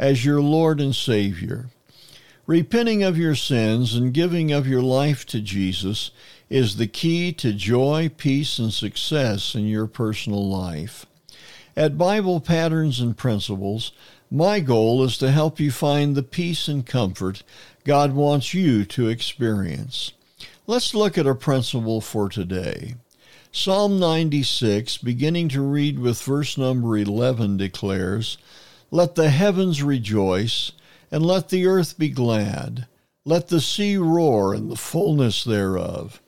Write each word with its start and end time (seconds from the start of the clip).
as 0.00 0.24
your 0.24 0.40
Lord 0.40 0.80
and 0.80 0.96
Savior. 0.96 1.66
Repenting 2.46 3.02
of 3.04 3.18
your 3.18 3.34
sins 3.34 3.94
and 3.94 4.14
giving 4.14 4.50
of 4.50 4.66
your 4.66 4.80
life 4.80 5.26
to 5.26 5.42
Jesus 5.42 6.10
is 6.48 6.76
the 6.76 6.86
key 6.86 7.34
to 7.34 7.52
joy, 7.52 8.10
peace, 8.16 8.58
and 8.58 8.72
success 8.72 9.54
in 9.54 9.66
your 9.66 9.86
personal 9.86 10.48
life. 10.48 11.04
At 11.76 11.98
Bible 11.98 12.40
Patterns 12.40 12.98
and 12.98 13.14
Principles, 13.16 13.92
my 14.30 14.60
goal 14.60 15.04
is 15.04 15.18
to 15.18 15.30
help 15.30 15.60
you 15.60 15.70
find 15.70 16.16
the 16.16 16.22
peace 16.22 16.66
and 16.66 16.84
comfort 16.84 17.42
God 17.84 18.14
wants 18.14 18.54
you 18.54 18.86
to 18.86 19.08
experience. 19.08 20.12
Let's 20.66 20.94
look 20.94 21.18
at 21.18 21.26
a 21.26 21.34
principle 21.34 22.00
for 22.00 22.30
today. 22.30 22.94
Psalm 23.52 23.98
96, 23.98 24.96
beginning 24.98 25.50
to 25.50 25.60
read 25.60 25.98
with 25.98 26.22
verse 26.22 26.56
number 26.56 26.96
11, 26.96 27.58
declares, 27.58 28.38
Let 28.90 29.14
the 29.14 29.30
heavens 29.30 29.82
rejoice, 29.82 30.72
and 31.12 31.24
let 31.24 31.48
the 31.48 31.66
earth 31.66 31.96
be 31.96 32.08
glad. 32.08 32.86
Let 33.24 33.48
the 33.48 33.60
sea 33.60 33.96
roar 33.96 34.52
and 34.54 34.70
the 34.70 34.76
fullness 34.76 35.44
thereof. 35.44 36.20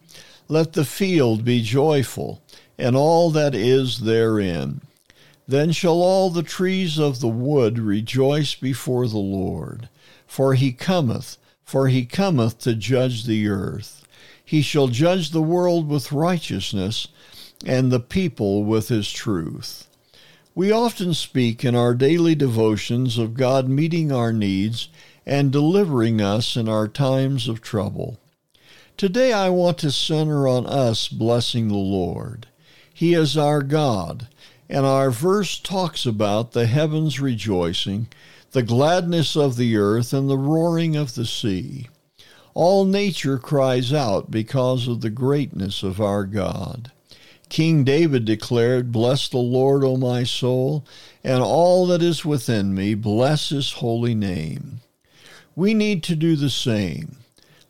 Let 0.49 0.75
the 0.75 0.85
field 0.85 1.45
be 1.45 1.63
joyful, 1.63 2.43
and 2.79 2.95
all 2.95 3.31
that 3.31 3.55
is 3.55 4.01
therein. 4.01 4.81
Then 5.49 5.73
shall 5.73 6.01
all 6.01 6.31
the 6.31 6.43
trees 6.43 6.99
of 6.99 7.21
the 7.21 7.29
wood 7.29 7.79
rejoice 7.79 8.55
before 8.55 9.09
the 9.09 9.19
Lord. 9.19 9.89
For 10.27 10.55
he 10.55 10.73
cometh, 10.73 11.39
for 11.65 11.89
he 11.89 12.05
cometh 12.05 12.59
to 12.61 12.75
judge 12.75 13.25
the 13.25 13.49
earth. 13.49 14.07
He 14.45 14.63
shall 14.63 14.89
judge 14.89 15.31
the 15.31 15.43
world 15.43 15.89
with 15.89 16.13
righteousness 16.13 17.09
and 17.67 17.91
the 17.91 18.01
people 18.01 18.65
with 18.65 18.89
his 18.89 19.11
truth. 19.11 19.89
We 20.55 20.71
often 20.71 21.15
speak 21.15 21.65
in 21.65 21.75
our 21.75 21.95
daily 21.95 22.35
devotions 22.35 23.17
of 23.17 23.33
God 23.33 23.71
meeting 23.71 24.13
our 24.13 24.35
needs 24.35 24.91
and 25.25 25.51
delivering 25.51 26.21
us 26.21 26.57
in 26.57 26.69
our 26.69 26.89
times 26.89 27.49
of 27.49 27.63
trouble. 27.63 28.19
Today 28.99 29.33
I 29.33 29.49
want 29.49 29.79
to 29.79 29.91
center 29.91 30.47
on 30.47 30.67
us 30.67 31.09
blessing 31.09 31.69
the 31.69 31.77
Lord. 31.77 32.49
He 32.93 33.15
is 33.15 33.35
our 33.35 33.63
God, 33.63 34.29
and 34.69 34.85
our 34.85 35.11
verse 35.11 35.59
talks 35.59 36.05
about 36.05 36.53
the 36.53 36.67
heavens 36.67 37.19
rejoicing, 37.19 38.09
the 38.51 38.63
gladness 38.63 39.35
of 39.35 39.57
the 39.57 39.79
earth, 39.79 40.13
and 40.13 40.29
the 40.29 40.37
roaring 40.37 40.97
of 40.97 41.15
the 41.15 41.25
sea. 41.25 41.89
All 42.53 42.85
nature 42.85 43.39
cries 43.39 43.91
out 43.91 44.31
because 44.31 44.87
of 44.87 45.01
the 45.01 45.09
greatness 45.09 45.83
of 45.83 45.99
our 45.99 46.25
God. 46.25 46.93
King 47.53 47.85
David 47.85 48.25
declared, 48.25 48.93
Bless 48.93 49.29
the 49.29 49.37
Lord, 49.37 49.85
O 49.85 49.99
my 49.99 50.25
soul, 50.25 50.87
and 51.23 51.43
all 51.43 51.87
that 51.89 52.01
is 52.01 52.25
within 52.25 52.75
me, 52.75 52.95
bless 52.95 53.51
his 53.51 53.73
holy 53.73 54.15
name. 54.15 54.81
We 55.55 55.75
need 55.75 56.03
to 56.05 56.17
do 56.17 56.35
the 56.35 56.49
same. 56.49 57.17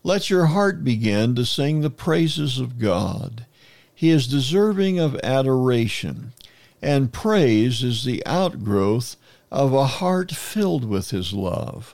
Let 0.01 0.29
your 0.29 0.45
heart 0.45 0.85
begin 0.85 1.35
to 1.35 1.43
sing 1.43 1.81
the 1.81 1.89
praises 1.89 2.59
of 2.59 2.79
God. 2.79 3.45
He 3.93 4.09
is 4.09 4.25
deserving 4.25 4.99
of 4.99 5.19
adoration, 5.21 6.31
and 6.81 7.11
praise 7.11 7.83
is 7.83 8.05
the 8.05 8.25
outgrowth 8.25 9.17
of 9.51 9.73
a 9.73 9.85
heart 9.85 10.31
filled 10.31 10.85
with 10.85 11.09
his 11.09 11.33
love. 11.33 11.93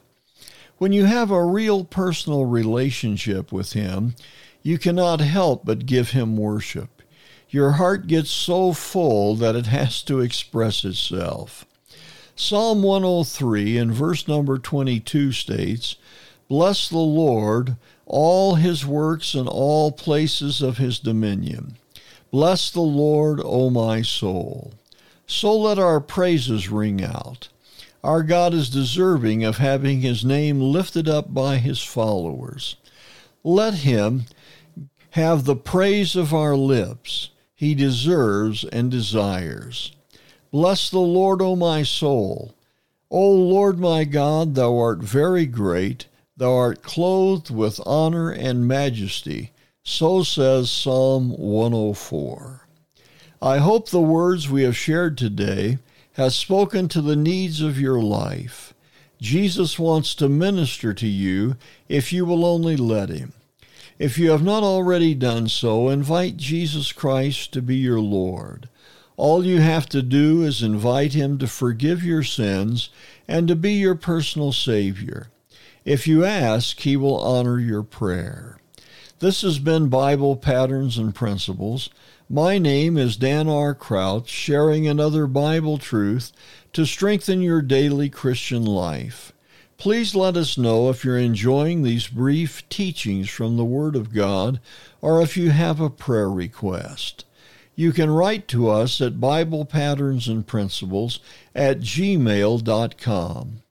When 0.77 0.93
you 0.93 1.05
have 1.05 1.31
a 1.31 1.43
real 1.43 1.85
personal 1.85 2.45
relationship 2.45 3.51
with 3.51 3.73
Him, 3.73 4.13
you 4.61 4.77
cannot 4.77 5.21
help 5.21 5.65
but 5.65 5.87
give 5.87 6.11
Him 6.11 6.37
worship. 6.37 6.98
Your 7.51 7.71
heart 7.71 8.05
gets 8.05 8.29
so 8.29 8.73
full 8.73 9.33
that 9.35 9.55
it 9.55 9.65
has 9.65 10.03
to 10.03 10.19
express 10.19 10.85
itself. 10.85 11.65
Psalm 12.35 12.83
103 12.83 13.75
in 13.75 13.91
verse 13.91 14.27
number 14.27 14.59
22 14.59 15.31
states, 15.31 15.95
Bless 16.47 16.87
the 16.87 16.97
Lord, 16.97 17.75
all 18.05 18.55
his 18.55 18.85
works 18.85 19.33
and 19.33 19.47
all 19.47 19.91
places 19.91 20.61
of 20.61 20.77
his 20.77 20.99
dominion. 20.99 21.75
Bless 22.31 22.69
the 22.69 22.81
Lord, 22.81 23.41
O 23.43 23.71
my 23.71 24.03
soul. 24.03 24.73
So 25.25 25.55
let 25.57 25.79
our 25.79 25.99
praises 25.99 26.69
ring 26.69 27.03
out. 27.03 27.49
Our 28.03 28.21
God 28.21 28.53
is 28.53 28.69
deserving 28.69 29.43
of 29.43 29.57
having 29.57 30.01
his 30.01 30.23
name 30.23 30.61
lifted 30.61 31.09
up 31.09 31.33
by 31.33 31.57
his 31.57 31.81
followers. 31.81 32.75
Let 33.43 33.73
him 33.73 34.25
have 35.11 35.45
the 35.45 35.55
praise 35.55 36.15
of 36.15 36.33
our 36.33 36.55
lips. 36.55 37.31
He 37.59 37.75
deserves 37.75 38.63
and 38.63 38.89
desires. 38.89 39.91
Bless 40.49 40.89
the 40.89 40.99
Lord, 40.99 41.41
O 41.41 41.57
my 41.57 41.83
soul. 41.83 42.53
O 43.11 43.29
Lord 43.29 43.77
my 43.77 44.05
God, 44.05 44.55
thou 44.55 44.77
art 44.77 44.99
very 44.99 45.45
great. 45.45 46.05
Thou 46.37 46.55
art 46.55 46.81
clothed 46.81 47.49
with 47.49 47.81
honor 47.85 48.31
and 48.31 48.65
majesty. 48.65 49.51
So 49.83 50.23
says 50.23 50.71
Psalm 50.71 51.31
104. 51.31 52.65
I 53.41 53.57
hope 53.57 53.89
the 53.89 53.99
words 53.99 54.49
we 54.49 54.63
have 54.63 54.77
shared 54.77 55.17
today 55.17 55.79
has 56.13 56.37
spoken 56.37 56.87
to 56.87 57.01
the 57.01 57.17
needs 57.17 57.59
of 57.59 57.77
your 57.77 58.01
life. 58.01 58.73
Jesus 59.19 59.77
wants 59.77 60.15
to 60.15 60.29
minister 60.29 60.93
to 60.93 61.07
you 61.07 61.57
if 61.89 62.13
you 62.13 62.23
will 62.23 62.45
only 62.45 62.77
let 62.77 63.09
him. 63.09 63.33
If 63.99 64.17
you 64.17 64.31
have 64.31 64.41
not 64.41 64.63
already 64.63 65.13
done 65.13 65.49
so, 65.49 65.89
invite 65.89 66.37
Jesus 66.37 66.93
Christ 66.93 67.51
to 67.51 67.61
be 67.61 67.75
your 67.75 67.99
Lord. 67.99 68.69
All 69.17 69.45
you 69.45 69.59
have 69.59 69.89
to 69.89 70.01
do 70.01 70.41
is 70.41 70.63
invite 70.63 71.11
him 71.11 71.37
to 71.39 71.47
forgive 71.47 72.01
your 72.01 72.23
sins 72.23 72.89
and 73.27 73.45
to 73.49 73.57
be 73.57 73.73
your 73.73 73.95
personal 73.95 74.53
Savior. 74.53 75.27
If 75.83 76.07
you 76.07 76.23
ask, 76.23 76.79
he 76.79 76.95
will 76.95 77.19
honor 77.19 77.59
your 77.59 77.83
prayer. 77.83 78.61
This 79.19 79.41
has 79.41 79.59
been 79.59 79.89
Bible 79.89 80.37
Patterns 80.37 80.97
and 80.97 81.13
Principles. 81.13 81.89
My 82.29 82.57
name 82.57 82.97
is 82.97 83.17
Dan 83.17 83.49
R. 83.49 83.75
Crouch, 83.75 84.29
sharing 84.29 84.87
another 84.87 85.27
Bible 85.27 85.77
truth 85.77 86.31
to 86.71 86.85
strengthen 86.85 87.41
your 87.41 87.61
daily 87.61 88.09
Christian 88.09 88.63
life. 88.63 89.33
Please 89.79 90.13
let 90.13 90.35
us 90.35 90.57
know 90.57 90.89
if 90.89 91.05
you're 91.05 91.17
enjoying 91.17 91.83
these 91.83 92.09
brief 92.09 92.67
teachings 92.67 93.29
from 93.29 93.55
the 93.55 93.63
Word 93.63 93.95
of 93.95 94.13
God 94.13 94.59
or 94.99 95.21
if 95.21 95.37
you 95.37 95.51
have 95.51 95.79
a 95.79 95.89
prayer 95.89 96.29
request. 96.29 97.23
You 97.75 97.93
can 97.93 98.09
write 98.09 98.49
to 98.49 98.67
us 98.67 98.99
at 98.99 99.21
Bible 99.21 99.63
Patterns 99.63 100.27
and 100.27 100.45
Principles 100.45 101.21
at 101.55 101.79
gmail.com. 101.79 103.61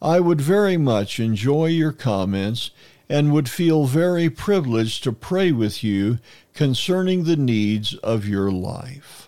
I 0.00 0.20
would 0.20 0.40
very 0.40 0.76
much 0.76 1.18
enjoy 1.18 1.66
your 1.66 1.92
comments 1.92 2.70
and 3.08 3.32
would 3.32 3.48
feel 3.48 3.86
very 3.86 4.30
privileged 4.30 5.02
to 5.02 5.12
pray 5.12 5.50
with 5.50 5.82
you 5.82 6.20
concerning 6.54 7.24
the 7.24 7.36
needs 7.36 7.94
of 7.96 8.28
your 8.28 8.52
life. 8.52 9.27